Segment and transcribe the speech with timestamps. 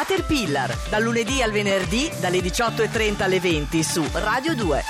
[0.00, 4.82] Caterpillar, dal lunedì al venerdì dalle 18.30 alle 20 su Radio 2.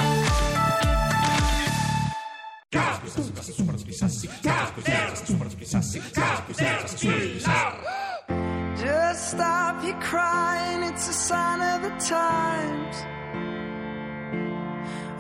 [8.77, 13.05] Just stop your crying, it's a sign of the times.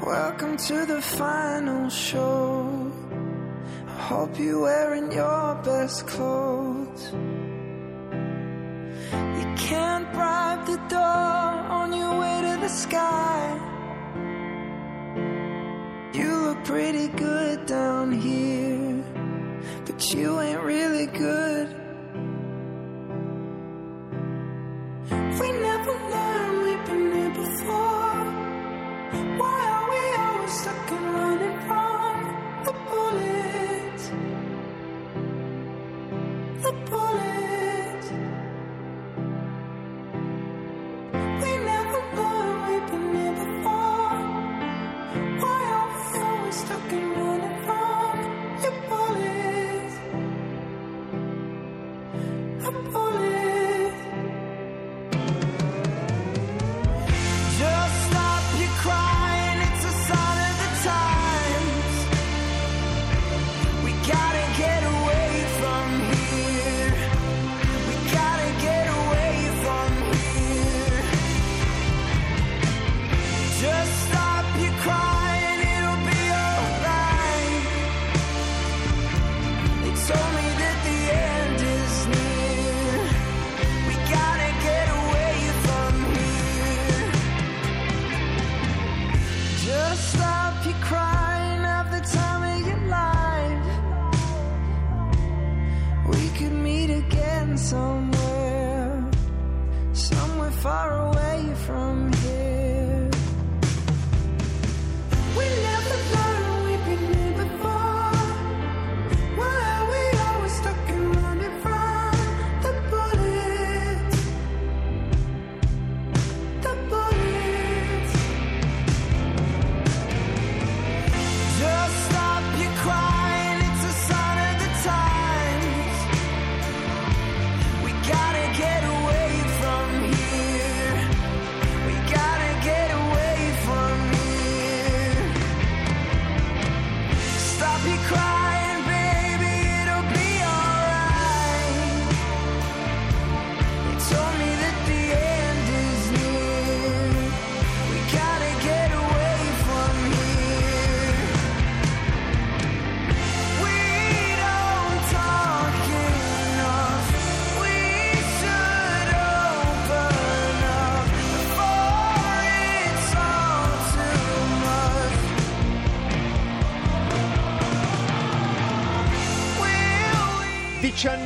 [0.06, 2.92] Welcome to the final show.
[3.88, 7.12] I hope you're wearing your best clothes.
[12.70, 13.58] Sky.
[16.14, 19.04] You look pretty good down here,
[19.86, 21.68] but you ain't really good.
[25.40, 28.24] We never learned we've been here before.
[29.40, 32.14] Why are we always stuck and running from
[32.66, 34.04] the bullets?
[36.62, 37.29] The bullets.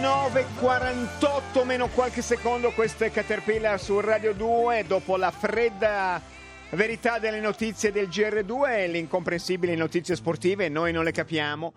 [0.04, 6.20] 9.48 meno qualche secondo, questo è Caterpillar su Radio 2, dopo la fredda
[6.72, 11.72] verità delle notizie del GR2 e le incomprensibili notizie sportive, noi non le capiamo,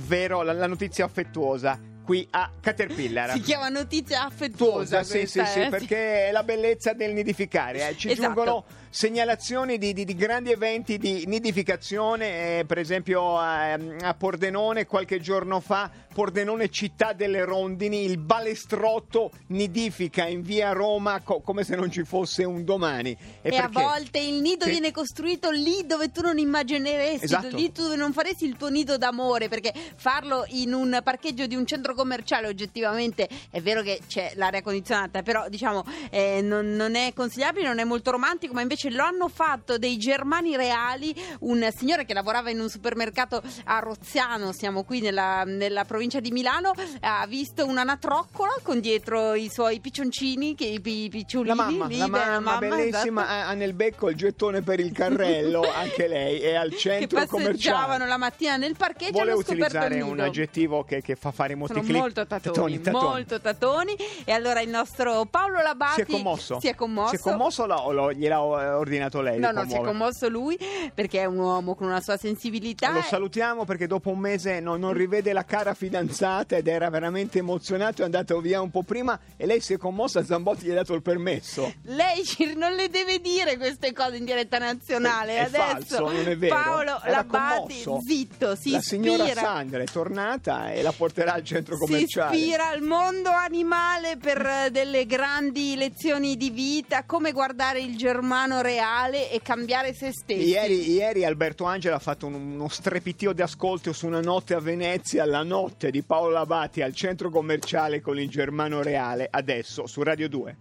[0.00, 1.78] vero, la, la notizia affettuosa
[2.08, 3.32] qui a Caterpillar.
[3.32, 5.02] Si chiama notizia affettuosa.
[5.02, 7.86] Tuosa, sì, sì, eh, sì, perché è la bellezza del nidificare.
[7.86, 7.96] Eh.
[7.96, 8.26] Ci esatto.
[8.26, 14.86] giungono segnalazioni di, di- di grandi eventi di nidificazione, eh, per esempio a, a Pordenone
[14.86, 21.64] qualche giorno fa, Pordenone città delle rondini, il balestrotto nidifica in via Roma co- come
[21.64, 23.16] se non ci fosse un domani.
[23.42, 23.82] E, a perché?
[23.82, 24.70] volte il nido Sì.
[24.70, 27.56] viene costruito lì dove tu non immagineresti, Esatto.
[27.56, 31.66] lì tu non faresti il tuo nido d'amore, perché farlo in un parcheggio di un
[31.66, 37.12] centro commerciale oggettivamente è vero che c'è l'aria condizionata, però diciamo eh, non, non è
[37.14, 42.04] consigliabile, non è molto romantico, ma invece lo hanno fatto dei germani reali, un signore
[42.04, 47.26] che lavorava in un supermercato a Roziano, siamo qui nella, nella provincia di Milano, ha
[47.26, 52.08] visto un'anatroccola con dietro i suoi piccioncini, che, i, pi- picciolini La mamma, lì, la
[52.08, 53.50] beh, mamma, bellissima, esatto.
[53.50, 57.48] ha, nel becco il gettone per il carrello, anche lei, è al che centro passeggiavano
[57.86, 58.06] commerciale.
[58.08, 61.84] la mattina nel parcheggio Vuole utilizzare il un aggettivo che, che fa fare molti Sono
[61.84, 62.00] click.
[62.00, 63.96] molto tatoni, molto tatoni.
[64.24, 66.60] E allora il nostro Paolo Labati Si è commosso?
[66.60, 67.08] Si è commosso.
[67.10, 69.38] Si è commosso o lo- o lo- gliel'ha ordinato lei?
[69.38, 70.58] No, no, si è commosso lui
[70.94, 72.90] perché è un uomo con una sua sensibilità.
[72.92, 77.38] Lo salutiamo perché dopo un mese non, non rivede la cara fidanzata ed era veramente
[77.38, 80.74] emozionato, è andato via un po' prima e lei si è commossa, Zambotti gli ha
[80.74, 81.72] dato il permesso.
[81.82, 82.22] Lei
[82.56, 85.36] non le deve dire queste cose in diretta nazionale.
[85.36, 85.62] È Adesso
[85.96, 86.54] falso, non è vero.
[86.54, 88.06] Paolo Era Labati, commosso.
[88.06, 89.40] zitto, si la signora ispira.
[89.42, 92.36] Sandra è tornata e la porterà al centro centro si commerciale.
[92.36, 98.57] ispira al mondo animale per eh, delle grandi lezioni di vita, come guardare il germano
[98.60, 100.48] reale e cambiare se stessi.
[100.48, 104.60] Ieri, ieri Alberto Angela ha fatto un- uno strepitio di ascolto su una notte a
[104.60, 110.02] Venezia, la notte di Paolo Abati al centro commerciale con il Germano Reale, adesso su
[110.02, 110.56] Radio 2.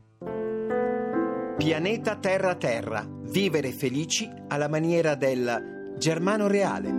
[1.57, 6.89] Pianeta Terra Terra, vivere felici alla maniera del Germano Reale.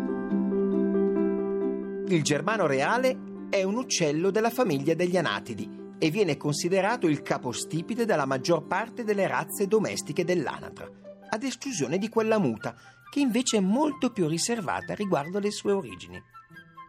[2.08, 3.16] Il Germano Reale
[3.50, 9.04] è un uccello della famiglia degli anatidi e viene considerato il capostipite della maggior parte
[9.04, 10.90] delle razze domestiche dell'anatra,
[11.30, 12.74] ad esclusione di quella muta,
[13.10, 16.22] che invece è molto più riservata riguardo alle sue origini.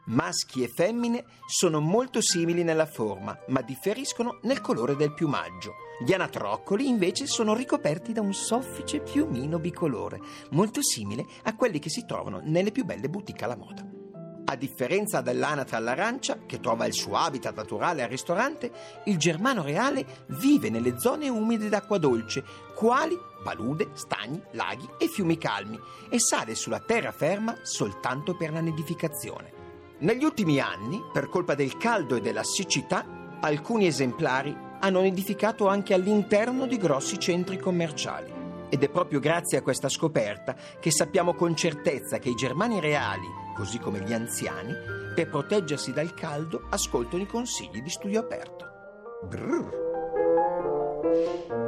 [0.05, 5.73] Maschi e femmine sono molto simili nella forma, ma differiscono nel colore del piumaggio.
[6.03, 10.19] Gli anatroccoli invece sono ricoperti da un soffice piumino bicolore,
[10.51, 13.85] molto simile a quelli che si trovano nelle più belle boutique alla moda.
[14.51, 18.71] A differenza dell'anatra all'arancia, che trova il suo habitat naturale al ristorante,
[19.05, 22.43] il germano reale vive nelle zone umide d'acqua dolce,
[22.73, 25.79] quali palude, stagni, laghi e fiumi calmi,
[26.09, 29.53] e sale sulla terraferma soltanto per la nidificazione.
[29.99, 33.05] Negli ultimi anni, per colpa del caldo e della siccità,
[33.39, 38.33] alcuni esemplari hanno nidificato anche all'interno di grossi centri commerciali.
[38.69, 43.47] Ed è proprio grazie a questa scoperta che sappiamo con certezza che i germani reali,
[43.59, 44.73] così come gli anziani,
[45.13, 48.65] per proteggersi dal caldo ascoltano i consigli di studio aperto.
[49.27, 49.88] Brrr.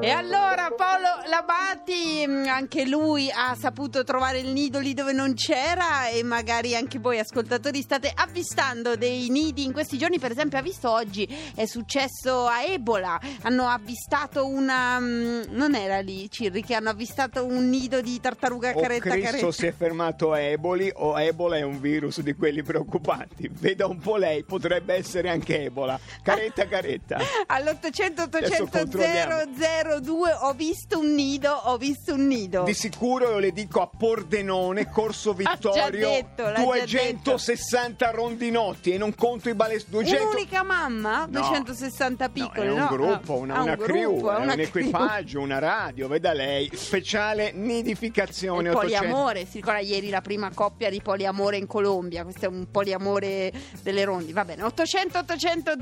[0.01, 5.35] E allora Paolo Labati, mh, anche lui ha saputo trovare il nido lì dove non
[5.35, 10.57] c'era e magari anche voi ascoltatori state avvistando dei nidi in questi giorni, per esempio
[10.57, 16.63] ha visto oggi è successo a Ebola, hanno avvistato una, mh, non era lì Cirri,
[16.63, 19.51] che hanno avvistato un nido di tartaruga O caretta Cristo caretta.
[19.51, 23.49] si è fermato a Eboli o Ebola è un virus di quelli preoccupanti.
[23.51, 25.97] Veda un po' lei, potrebbe essere anche Ebola.
[26.21, 27.17] Caretta, caretta.
[27.47, 29.19] All'800 Adesso 800 controlliamo.
[30.01, 32.63] 002 ho visto un nido, ho visto un nido.
[32.63, 38.97] Di sicuro io le dico a Pordenone, Corso Vittorio, detto, l'ha già 260 rondinotti e
[38.97, 41.25] non conto i balest 200 Un'unica mamma?
[41.29, 41.39] No.
[41.41, 42.87] 260 No, piccoli, è un no?
[42.87, 44.59] gruppo, Ah, una, ah, una un crew, gruppo, un crew.
[44.59, 46.69] equipaggio, una radio, veda lei.
[46.73, 48.99] Speciale nidificazione Il 800.
[48.99, 53.51] poliamore, si ricorda ieri la prima coppia di poliamore in Colombia, questo è un poliamore
[53.81, 55.73] delle rondi, va bene, 800 800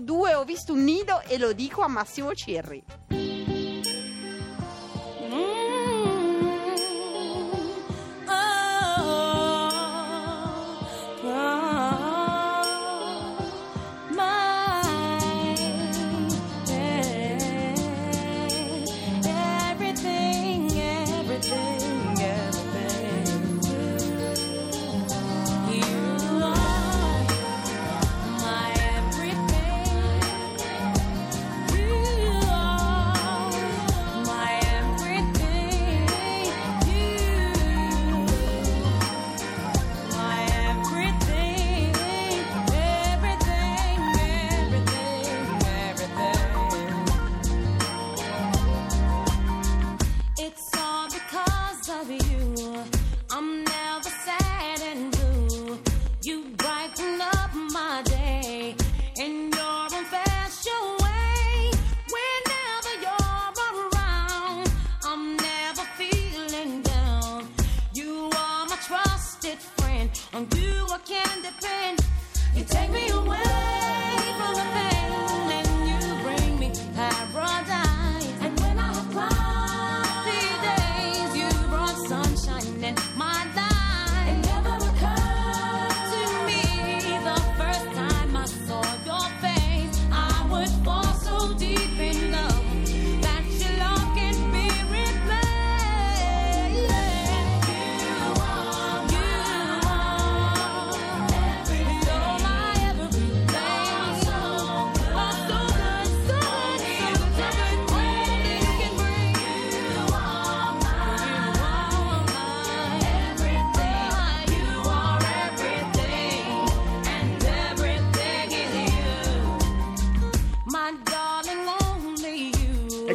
[0.00, 2.45] 002 ho visto un nido e lo dico a Massimo Cirri.
[2.46, 2.84] Cherry.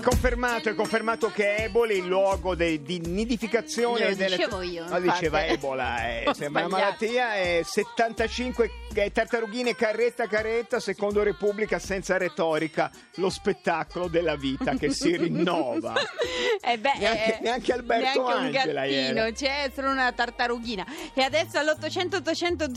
[0.01, 4.81] Confermato, è confermato che Ebola è il luogo dei- di nidificazione Lo delle dicevo io,
[4.88, 5.10] Ma infatti.
[5.20, 8.72] diceva Ebola, eh, sembra una malattia, è 75 eh,
[9.12, 15.93] tartarughine carretta carretta, secondo Repubblica senza retorica, lo spettacolo della vita che si rinnova.
[16.63, 19.33] Eh beh, Neanche- eh, neanche Alberto neanche Angela un gattino, ieri.
[19.33, 20.86] c'è solo una tartarughina.
[21.13, 22.67] E adesso all'800 800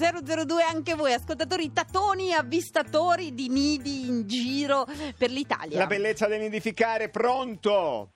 [0.44, 4.86] 002 anche voi, ascoltatori tatoni avvistatori di nidi in giro
[5.18, 5.78] per l'Italia.
[5.78, 8.12] La bellezza del nidificare, pronto?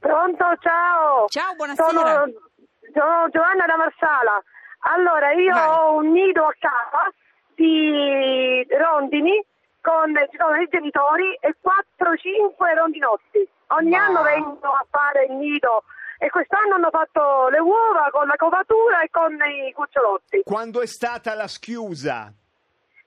[0.00, 1.26] Pronto, ciao.
[1.28, 1.88] Ciao, buonasera.
[1.88, 4.42] Sono, sono Giovanna da Marsala.
[4.84, 5.68] Allora, io Vai.
[5.68, 7.12] ho un nido a casa
[7.54, 9.44] di rondini
[9.80, 13.48] con ci sono i genitori e 4-5 rondinotti.
[13.68, 15.84] Ogni Ma- anno vengono a fare il nido
[16.18, 20.42] e quest'anno hanno fatto le uova con la covatura e con i cucciolotti.
[20.44, 22.32] Quando è stata la schiusa?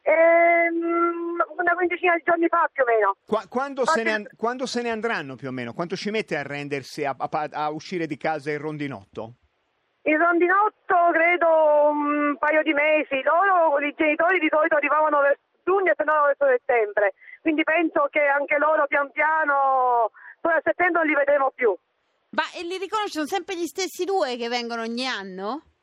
[0.02, 3.16] Ehm, una quindicina di giorni fa più o meno.
[3.26, 5.74] Qua- quando, se ne Qualche- and- quando se ne andranno più o meno?
[5.74, 9.34] Quanto ci mette a rendersi, a, a- a uscire di casa il rondinotto?
[10.06, 15.92] Il rondinotto credo un paio di mesi, loro, i genitori di solito arrivavano verso giugno
[15.92, 21.02] e se no verso settembre, quindi penso che anche loro pian piano, poi a settembre
[21.02, 21.76] non li vedremo più.
[22.38, 25.75] Ma e li riconoscono sempre gli stessi due che vengono ogni anno?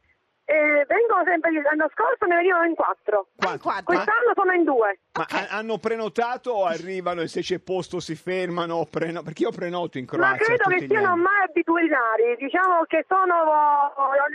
[0.44, 3.84] E vengono sempre, l'anno scorso ne venivano in quattro, quattro.
[3.84, 4.98] quest'anno sono in due.
[5.12, 5.32] Ma Ok.
[5.32, 8.74] ha- hanno prenotato o arrivano e se c'è posto si fermano?
[8.74, 11.22] o preno- Perché io prenoto in Ma Croazia credo tutti che siano anni.
[11.22, 13.34] mai abitudinari, diciamo che sono,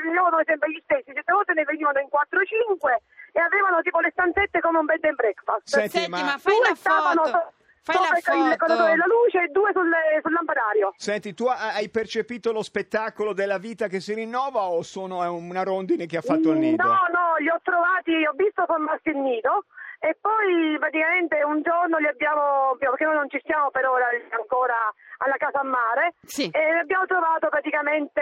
[0.03, 3.01] venivano sempre gli stessi, certe volte ne venivano in 4-5
[3.33, 5.67] e avevano tipo le stanzette come un bed and breakfast.
[5.67, 7.53] Senti, Senti, ma- ma, fai stavano foto.
[7.93, 9.91] Sopra la il contatore della luce e due sul,
[10.21, 10.93] sul lampadario.
[10.97, 15.27] Senti, tu ha- hai percepito lo spettacolo della vita che si rinnova o sono è
[15.27, 16.83] una rondine che ha fatto il nido?
[16.83, 19.65] No, no, li ho trovati, ho visto formarsi il nido
[19.99, 24.75] e poi praticamente un giorno li abbiamo, perché noi non ci stiamo per ora ancora
[25.17, 26.49] alla casa a mare, Sì.
[26.51, 28.21] e abbiamo trovato praticamente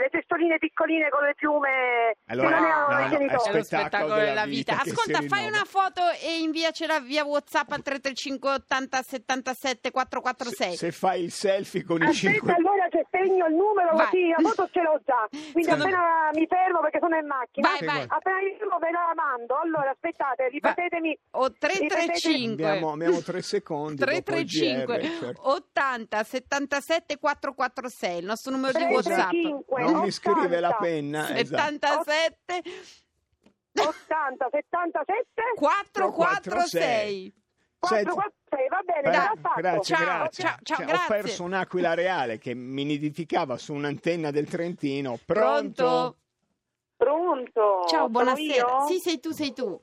[0.00, 3.50] le testoline piccoline con le piume Allora, che non erano no, no, genitori.
[3.50, 4.74] è lo spettacolo della vita.
[4.82, 5.48] si Ascolta, fai rinnova.
[5.56, 10.70] una foto e inviacela via WhatsApp al 335 80 77 446.
[10.72, 12.52] Se, se fai il selfie con i Aspetta, cinque...
[12.54, 14.06] allora che segno il numero Vai.
[14.06, 15.26] così, la foto ce l'ho già.
[15.30, 17.68] Quindi Secondo- appena mi fermo perché sono in macchina.
[17.68, 18.04] Vai, vai.
[18.08, 19.56] Appena mi fermo ve la mando.
[19.58, 21.18] Allora, aspettate, ripetetemi.
[21.32, 23.96] O 335 Abbiamo, abbiamo tre secondi.
[23.96, 25.48] dopo il 335 GR, certo.
[25.50, 31.36] 80 77 446 il nostro numero di WhatsApp 335 Non mi scrive la 80, penna.
[31.36, 31.62] esatto.
[31.62, 32.62] 77
[33.74, 37.34] 80, 77, 446
[37.84, 39.60] Senti, 446, va bene, fatto.
[39.60, 40.44] grazie, Ciao, grazie.
[40.44, 41.04] ciao, ciao, Cioè, grazie.
[41.04, 45.18] Ho perso un'aquila reale che mi nidificava su un'antenna del Trentino.
[45.24, 45.82] Pronto?
[45.84, 46.16] Pronto?
[46.96, 47.84] Pronto?
[47.88, 48.84] Ciao, buonasera.
[48.86, 49.78] Sì, sei tu, sei tu.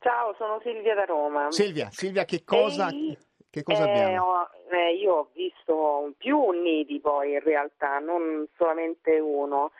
[0.00, 1.52] Ciao, sono Silvia da Roma.
[1.52, 3.16] Silvia, Silvia, che cosa, Ehi,
[3.50, 4.48] che cosa eh, abbiamo?
[4.70, 9.72] eh, io ho visto più nidi poi in realtà, non solamente uno.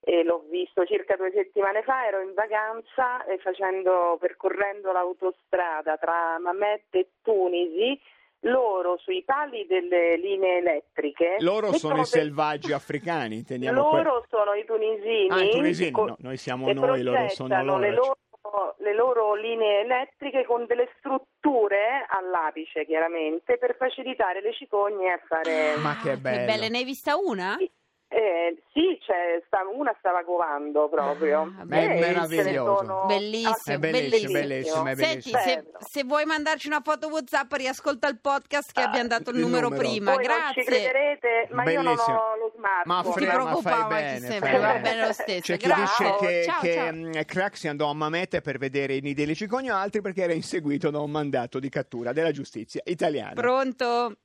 [0.00, 6.38] E l'ho visto circa due settimane fa, ero in vacanza e facendo, percorrendo l'autostrada tra
[6.38, 8.00] Mamet e Tunisi,
[8.42, 11.36] loro sui pali delle linee elettriche.
[11.40, 15.28] Loro sono mettono i selvaggi africani, teniamo Loro sono i tunisini.
[15.28, 17.78] Ah, i tunisini, co- no, noi siamo noi, loro sono loro.
[17.78, 18.16] Le loro,
[18.78, 25.76] le loro linee elettriche con delle strutture all'apice, chiaramente, per facilitare le cicogne a fare.
[25.78, 26.44] Ma che Ah, bello.
[26.46, 27.56] belle, ne hai vista una?
[28.10, 31.42] Eh, sì, c'è, sta- una stava covando proprio.
[31.58, 33.04] Ah, Eh, meraviglioso.
[33.06, 34.82] Bellissimo, È bellissimo, bellissimo.
[34.82, 35.38] bellissimo, Senti, bellissimo.
[35.40, 39.36] se, se vuoi mandarci una foto WhatsApp, riascolta il podcast che Ah, abbiamo dato il,
[39.36, 39.86] il numero, numero.
[39.86, 40.14] prima.
[40.14, 40.64] Voi non ci Grazie.
[40.64, 42.16] crederete, ma io non Bellissimo.
[42.18, 43.04] ho lo smartphone.
[43.04, 44.80] Ma frega, ma fai bene, fai va bene.
[44.80, 45.40] bene lo stesso.
[45.40, 46.92] C'è chi dice che, Ciao, che ciao.
[46.92, 50.90] mm, Craxi andò a Mamete per vedere i nidi delle cicogne, altri perché era inseguito
[50.90, 53.34] da un mandato di cattura della giustizia italiana.
[53.34, 54.16] Pronto?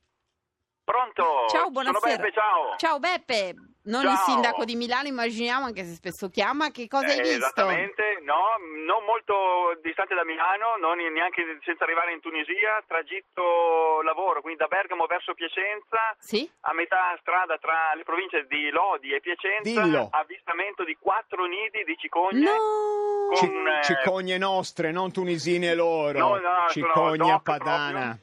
[0.84, 1.22] Pronto?
[1.48, 2.16] Ciao, Sono buonasera.
[2.16, 2.76] Beppe, ciao.
[2.76, 4.24] Ciao Beppe, non il Ciao.
[4.24, 6.70] sindaco di Milano, immaginiamo, anche se spesso chiama.
[6.70, 7.36] Che cosa hai Eh, visto?
[7.36, 14.00] Esattamente, no, non molto distante da Milano, non in- neanche senza arrivare in Tunisia, tragitto
[14.02, 16.48] lavoro, quindi da Bergamo verso Piacenza, Sì?
[16.62, 20.08] a metà strada tra le province di Lodi e Piacenza, Dillo.
[20.10, 22.44] avvistamento di quattro nidi di cicogne.
[22.44, 23.36] No!
[23.38, 26.18] Con- eh, cicogne nostre, non tunisine loro.
[26.18, 28.18] No, no, cicogne padana.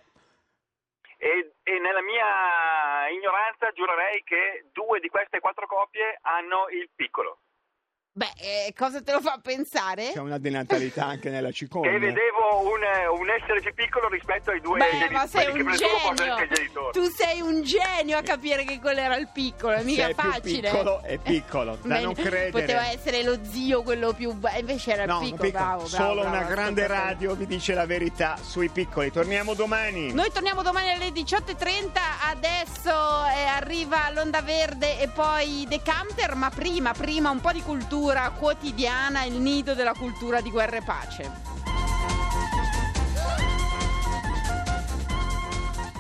[1.24, 7.38] E, e nella mia ignoranza giurerei che due di queste quattro coppie hanno il piccolo.
[8.14, 10.12] Beh, eh, cosa te lo fa pensare?
[10.12, 11.92] C'è una denatalità anche nella E cicogna.
[11.92, 15.86] vedevo un, un essere più piccolo rispetto ai due Beh, genitori, ma sei un genio!
[16.12, 16.92] essere i genitori.
[16.92, 20.16] Tu sei un genio a capire che quello era il piccolo, è mica Se è
[20.16, 20.70] più facile.
[20.70, 22.50] piccolo, è piccolo, da Bene, non credere.
[22.52, 24.34] Poteva essere lo zio, quello più.
[24.34, 25.64] ba- Invece era il No, piccolo, piccolo.
[25.64, 29.10] bravo, bravo, Solo bravo, una grande radio vi dice la verità sui piccoli.
[29.10, 30.12] Torniamo domani.
[30.12, 31.92] Noi torniamo domani alle 18.30,
[32.30, 37.62] adesso eh, arriva l'Onda Verde e poi Decanter, ma prima, prima un po' di
[38.02, 41.50] cultura quotidiana, il nido della cultura di guerra e pace.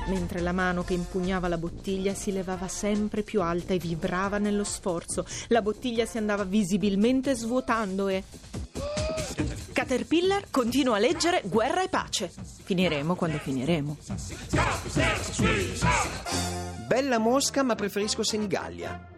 [0.07, 4.65] mentre la mano che impugnava la bottiglia si levava sempre più alta e vibrava nello
[4.65, 5.25] sforzo.
[5.49, 8.23] La bottiglia si andava visibilmente svuotando e.
[9.71, 12.29] Caterpillar continua a leggere Guerra e pace.
[12.63, 13.97] Finiremo quando finiremo.
[16.87, 19.11] Bella Mosca, ma preferisco Senigallia.